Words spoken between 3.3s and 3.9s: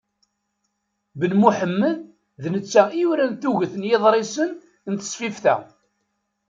tuget n